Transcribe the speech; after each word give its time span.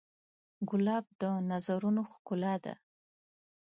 ګلاب 0.69 1.05
د 1.21 1.23
نظرونو 1.49 2.01
ښکلا 2.13 2.53
ده. 2.63 2.73